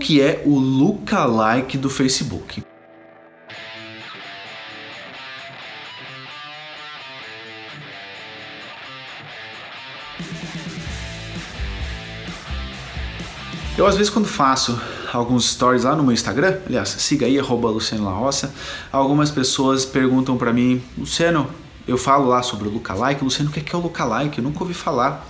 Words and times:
que 0.00 0.20
é 0.20 0.42
o 0.46 0.58
lookalike 0.58 1.76
do 1.76 1.90
Facebook? 1.90 2.64
Eu 13.76 13.86
às 13.86 13.96
vezes 13.96 14.10
quando 14.10 14.26
faço 14.26 14.80
alguns 15.12 15.50
stories 15.50 15.84
lá 15.84 15.94
no 15.94 16.02
meu 16.02 16.12
Instagram, 16.12 16.58
aliás, 16.66 16.88
siga 16.88 17.26
aí, 17.26 17.38
arroba 17.38 17.68
algumas 18.90 19.30
pessoas 19.30 19.84
perguntam 19.84 20.36
para 20.36 20.52
mim, 20.52 20.82
Luciano, 20.96 21.48
eu 21.86 21.96
falo 21.96 22.26
lá 22.26 22.42
sobre 22.42 22.68
o 22.68 22.70
lookalike, 22.70 23.22
Luciano, 23.22 23.50
o 23.50 23.52
que 23.52 23.60
é, 23.60 23.72
é 23.72 23.76
o 23.76 23.80
lookalike? 23.80 24.38
Eu 24.38 24.44
nunca 24.44 24.60
ouvi 24.60 24.74
falar. 24.74 25.26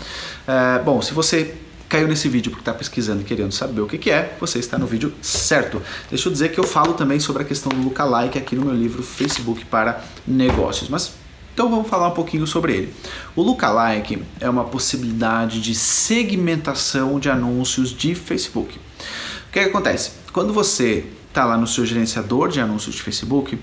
É, 0.47 0.79
bom, 0.81 1.01
se 1.03 1.13
você 1.13 1.57
caiu 1.91 2.07
nesse 2.07 2.29
vídeo 2.29 2.53
porque 2.53 2.63
está 2.63 2.73
pesquisando 2.73 3.21
e 3.21 3.25
querendo 3.25 3.51
saber 3.51 3.81
o 3.81 3.87
que, 3.87 3.99
que, 3.99 4.11
é, 4.11 4.37
você 4.39 4.61
está 4.61 4.79
no 4.79 4.87
vídeo 4.87 5.13
certo. 5.21 5.83
Deixa 6.09 6.29
eu 6.29 6.33
dizer 6.33 6.53
que 6.53 6.61
eu 6.61 6.65
falo 6.65 6.95
também 6.95 7.19
sobre 7.19 7.43
a 7.43 7.45
questão 7.45 7.69
do 7.69 7.83
lookalike 7.83 8.39
aqui 8.39 8.55
no 8.55 8.65
meu 8.65 8.75
livro 8.75 9.03
Facebook 9.03 9.65
para 9.65 10.03
Negócios, 10.25 10.89
mas 10.89 11.13
então 11.53 11.69
vamos 11.69 11.89
falar 11.89 12.09
um 12.09 12.13
pouquinho 12.13 12.47
sobre 12.47 12.75
ele. 12.75 12.95
O 13.35 13.43
lookalike 13.43 14.23
é 14.39 14.49
uma 14.49 14.65
possibilidade 14.65 15.61
de 15.61 15.75
segmentação 15.75 17.19
de 17.19 17.29
anúncios 17.29 17.91
de 17.91 18.15
Facebook. 18.15 18.79
O 18.79 19.53
que, 19.53 19.61
que 19.61 19.69
acontece? 19.69 20.13
Quando 20.33 20.53
você 20.53 21.05
está 21.29 21.45
lá 21.45 21.59
no 21.59 21.67
seu 21.67 21.85
gerenciador 21.85 22.51
de 22.51 22.61
anúncios 22.61 22.95
de 22.95 23.03
Facebook, 23.03 23.59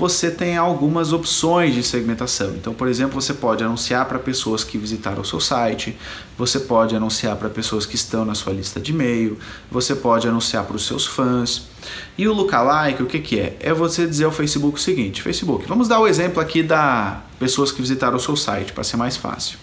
você 0.00 0.30
tem 0.30 0.56
algumas 0.56 1.12
opções 1.12 1.74
de 1.74 1.82
segmentação. 1.82 2.54
Então, 2.56 2.72
por 2.72 2.88
exemplo, 2.88 3.20
você 3.20 3.34
pode 3.34 3.62
anunciar 3.62 4.06
para 4.06 4.18
pessoas 4.18 4.64
que 4.64 4.78
visitaram 4.78 5.20
o 5.20 5.24
seu 5.26 5.38
site, 5.38 5.94
você 6.38 6.58
pode 6.58 6.96
anunciar 6.96 7.36
para 7.36 7.50
pessoas 7.50 7.84
que 7.84 7.96
estão 7.96 8.24
na 8.24 8.34
sua 8.34 8.54
lista 8.54 8.80
de 8.80 8.92
e-mail, 8.92 9.38
você 9.70 9.94
pode 9.94 10.26
anunciar 10.26 10.64
para 10.64 10.74
os 10.74 10.86
seus 10.86 11.04
fãs. 11.04 11.68
E 12.16 12.26
o 12.26 12.32
lookalike, 12.32 13.02
o 13.02 13.06
que, 13.06 13.18
que 13.18 13.38
é? 13.38 13.56
É 13.60 13.74
você 13.74 14.06
dizer 14.06 14.24
ao 14.24 14.32
Facebook 14.32 14.78
o 14.78 14.82
seguinte: 14.82 15.20
Facebook, 15.20 15.68
vamos 15.68 15.86
dar 15.86 16.00
o 16.00 16.08
exemplo 16.08 16.40
aqui 16.40 16.62
da 16.62 17.20
pessoas 17.38 17.70
que 17.70 17.82
visitaram 17.82 18.16
o 18.16 18.20
seu 18.20 18.36
site, 18.36 18.72
para 18.72 18.82
ser 18.82 18.96
mais 18.96 19.18
fácil. 19.18 19.58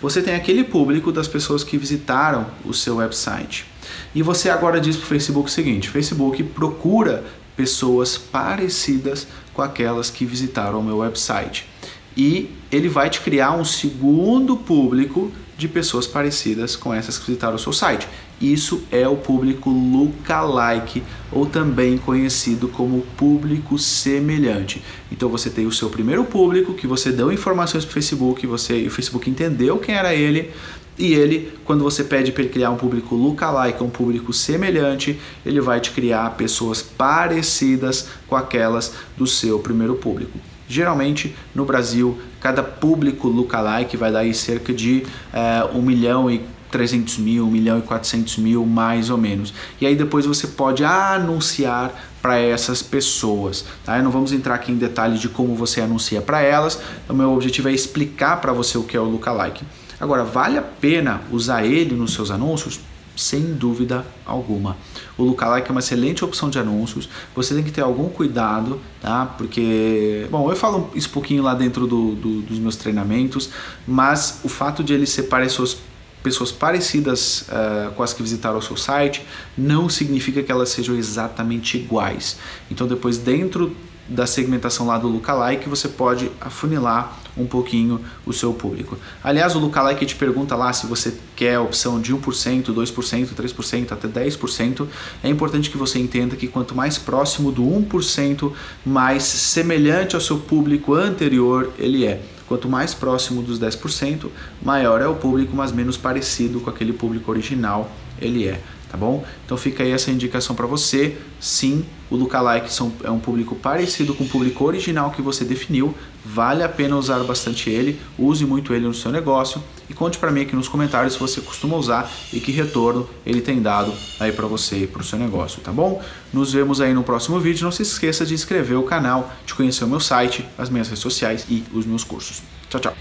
Você 0.00 0.22
tem 0.22 0.36
aquele 0.36 0.62
público 0.62 1.10
das 1.10 1.26
pessoas 1.26 1.64
que 1.64 1.76
visitaram 1.76 2.46
o 2.64 2.72
seu 2.72 2.98
website. 2.98 3.66
E 4.14 4.22
você 4.22 4.50
agora 4.50 4.80
diz 4.80 4.96
para 4.96 5.04
o 5.04 5.08
Facebook 5.08 5.48
o 5.48 5.52
seguinte: 5.52 5.90
Facebook 5.90 6.44
procura 6.44 7.24
pessoas 7.56 8.18
parecidas 8.18 9.26
com 9.52 9.62
aquelas 9.62 10.10
que 10.10 10.24
visitaram 10.24 10.80
o 10.80 10.82
meu 10.82 10.98
website. 10.98 11.68
E 12.16 12.50
ele 12.70 12.88
vai 12.88 13.10
te 13.10 13.20
criar 13.20 13.52
um 13.52 13.64
segundo 13.64 14.56
público 14.56 15.32
de 15.56 15.68
pessoas 15.68 16.06
parecidas 16.06 16.74
com 16.76 16.92
essas 16.92 17.18
que 17.18 17.26
visitaram 17.26 17.56
o 17.56 17.58
seu 17.58 17.72
site. 17.72 18.08
Isso 18.44 18.82
é 18.92 19.08
o 19.08 19.16
público 19.16 19.70
lookalike, 19.70 21.02
ou 21.32 21.46
também 21.46 21.96
conhecido 21.96 22.68
como 22.68 23.00
público 23.16 23.78
semelhante. 23.78 24.82
Então 25.10 25.30
você 25.30 25.48
tem 25.48 25.66
o 25.66 25.72
seu 25.72 25.88
primeiro 25.88 26.24
público 26.24 26.74
que 26.74 26.86
você 26.86 27.10
deu 27.10 27.32
informações 27.32 27.86
para 27.86 27.92
o 27.92 27.94
Facebook, 27.94 28.46
você, 28.46 28.80
e 28.82 28.86
o 28.86 28.90
Facebook 28.90 29.30
entendeu 29.30 29.78
quem 29.78 29.94
era 29.94 30.14
ele, 30.14 30.50
e 30.98 31.14
ele, 31.14 31.54
quando 31.64 31.82
você 31.82 32.04
pede 32.04 32.32
para 32.32 32.42
ele 32.42 32.52
criar 32.52 32.70
um 32.70 32.76
público 32.76 33.14
lookalike, 33.14 33.82
um 33.82 33.88
público 33.88 34.30
semelhante, 34.30 35.18
ele 35.44 35.62
vai 35.62 35.80
te 35.80 35.90
criar 35.92 36.36
pessoas 36.36 36.82
parecidas 36.82 38.08
com 38.28 38.36
aquelas 38.36 38.94
do 39.16 39.26
seu 39.26 39.58
primeiro 39.58 39.94
público. 39.94 40.38
Geralmente 40.68 41.34
no 41.54 41.64
Brasil, 41.64 42.18
cada 42.40 42.62
público 42.62 43.26
lookalike 43.26 43.96
vai 43.96 44.12
dar 44.12 44.34
cerca 44.34 44.72
de 44.72 45.04
é, 45.32 45.64
1 45.74 45.82
milhão 45.82 46.30
e 46.30 46.42
300 46.74 47.18
mil, 47.18 47.46
1 47.46 47.50
milhão 47.52 47.78
e 47.78 47.82
400 47.82 48.38
mil, 48.38 48.66
mais 48.66 49.08
ou 49.08 49.16
menos. 49.16 49.54
E 49.80 49.86
aí 49.86 49.94
depois 49.94 50.26
você 50.26 50.48
pode 50.48 50.84
anunciar 50.84 51.94
para 52.20 52.36
essas 52.36 52.82
pessoas. 52.82 53.64
Tá? 53.84 54.02
Não 54.02 54.10
vamos 54.10 54.32
entrar 54.32 54.56
aqui 54.56 54.72
em 54.72 54.76
detalhes 54.76 55.20
de 55.20 55.28
como 55.28 55.54
você 55.54 55.80
anuncia 55.80 56.20
para 56.20 56.42
elas. 56.42 56.80
O 57.08 57.14
meu 57.14 57.32
objetivo 57.32 57.68
é 57.68 57.72
explicar 57.72 58.40
para 58.40 58.52
você 58.52 58.76
o 58.76 58.82
que 58.82 58.96
é 58.96 59.00
o 59.00 59.04
lookalike. 59.04 59.64
Agora, 60.00 60.24
vale 60.24 60.58
a 60.58 60.62
pena 60.62 61.20
usar 61.30 61.64
ele 61.64 61.94
nos 61.94 62.12
seus 62.12 62.32
anúncios? 62.32 62.80
Sem 63.14 63.54
dúvida 63.54 64.04
alguma. 64.26 64.76
O 65.16 65.22
lookalike 65.22 65.68
é 65.68 65.70
uma 65.70 65.78
excelente 65.78 66.24
opção 66.24 66.50
de 66.50 66.58
anúncios. 66.58 67.08
Você 67.36 67.54
tem 67.54 67.62
que 67.62 67.70
ter 67.70 67.82
algum 67.82 68.08
cuidado, 68.08 68.80
tá? 69.00 69.26
Porque, 69.38 70.26
bom, 70.28 70.50
eu 70.50 70.56
falo 70.56 70.90
isso 70.92 71.08
um 71.10 71.12
pouquinho 71.12 71.40
lá 71.40 71.54
dentro 71.54 71.86
do, 71.86 72.16
do, 72.16 72.42
dos 72.42 72.58
meus 72.58 72.74
treinamentos, 72.74 73.50
mas 73.86 74.40
o 74.42 74.48
fato 74.48 74.82
de 74.82 74.92
ele 74.92 75.06
ser 75.06 75.24
pessoas, 75.24 75.76
pessoas 76.24 76.50
parecidas 76.50 77.42
uh, 77.42 77.92
com 77.92 78.02
as 78.02 78.14
que 78.14 78.22
visitaram 78.22 78.58
o 78.58 78.62
seu 78.62 78.78
site 78.78 79.22
não 79.56 79.90
significa 79.90 80.42
que 80.42 80.50
elas 80.50 80.70
sejam 80.70 80.96
exatamente 80.96 81.76
iguais. 81.76 82.38
Então, 82.70 82.88
depois, 82.88 83.18
dentro 83.18 83.76
da 84.08 84.26
segmentação 84.26 84.86
lá 84.86 84.98
do 84.98 85.08
lookalike, 85.08 85.68
você 85.68 85.88
pode 85.88 86.30
afunilar 86.40 87.18
um 87.36 87.46
pouquinho 87.46 88.00
o 88.24 88.32
seu 88.32 88.52
público. 88.52 88.96
Aliás, 89.22 89.56
o 89.56 89.58
lookalike 89.58 90.06
te 90.06 90.14
pergunta 90.14 90.54
lá 90.54 90.72
se 90.72 90.86
você 90.86 91.14
quer 91.34 91.56
a 91.56 91.62
opção 91.62 92.00
de 92.00 92.14
1%, 92.14 92.66
2%, 92.66 93.28
3%, 93.34 93.92
até 93.92 94.08
10%. 94.08 94.86
É 95.22 95.28
importante 95.28 95.70
que 95.70 95.76
você 95.76 95.98
entenda 95.98 96.36
que 96.36 96.46
quanto 96.46 96.74
mais 96.74 96.98
próximo 96.98 97.50
do 97.50 97.62
1%, 97.62 98.52
mais 98.84 99.22
semelhante 99.24 100.14
ao 100.14 100.20
seu 100.20 100.38
público 100.38 100.94
anterior 100.94 101.72
ele 101.78 102.04
é. 102.04 102.20
Quanto 102.46 102.68
mais 102.68 102.92
próximo 102.92 103.42
dos 103.42 103.58
10%, 103.58 104.28
maior 104.62 105.00
é 105.00 105.06
o 105.06 105.14
público, 105.14 105.56
mas 105.56 105.72
menos 105.72 105.96
parecido 105.96 106.60
com 106.60 106.68
aquele 106.68 106.92
público 106.92 107.30
original 107.30 107.90
ele 108.20 108.46
é 108.46 108.60
tá 108.94 108.96
bom? 108.96 109.24
Então 109.44 109.56
fica 109.56 109.82
aí 109.82 109.90
essa 109.90 110.08
indicação 110.12 110.54
para 110.54 110.66
você. 110.66 111.16
Sim, 111.40 111.84
o 112.08 112.14
lookalike 112.14 112.72
são, 112.72 112.92
é 113.02 113.10
um 113.10 113.18
público 113.18 113.56
parecido 113.56 114.14
com 114.14 114.22
o 114.22 114.28
público 114.28 114.64
original 114.64 115.10
que 115.10 115.20
você 115.20 115.44
definiu. 115.44 115.92
Vale 116.24 116.62
a 116.62 116.68
pena 116.68 116.96
usar 116.96 117.18
bastante 117.24 117.68
ele, 117.68 118.00
use 118.16 118.46
muito 118.46 118.72
ele 118.72 118.86
no 118.86 118.94
seu 118.94 119.10
negócio 119.10 119.60
e 119.90 119.94
conte 119.94 120.16
para 120.16 120.30
mim 120.30 120.42
aqui 120.42 120.54
nos 120.54 120.68
comentários 120.68 121.14
se 121.14 121.18
você 121.18 121.40
costuma 121.40 121.76
usar 121.76 122.08
e 122.32 122.38
que 122.38 122.52
retorno 122.52 123.08
ele 123.26 123.40
tem 123.40 123.60
dado 123.60 123.92
aí 124.20 124.30
para 124.30 124.46
você 124.46 124.84
e 124.84 124.86
para 124.86 125.02
o 125.02 125.04
seu 125.04 125.18
negócio, 125.18 125.60
tá 125.60 125.72
bom? 125.72 126.00
Nos 126.32 126.52
vemos 126.52 126.80
aí 126.80 126.94
no 126.94 127.02
próximo 127.02 127.40
vídeo. 127.40 127.64
Não 127.64 127.72
se 127.72 127.82
esqueça 127.82 128.24
de 128.24 128.32
inscrever 128.32 128.78
o 128.78 128.84
canal, 128.84 129.32
de 129.44 129.54
conhecer 129.54 129.82
o 129.82 129.88
meu 129.88 130.00
site, 130.00 130.46
as 130.56 130.70
minhas 130.70 130.86
redes 130.86 131.02
sociais 131.02 131.46
e 131.50 131.64
os 131.74 131.84
meus 131.84 132.04
cursos. 132.04 132.42
Tchau, 132.70 132.80
tchau. 132.80 132.94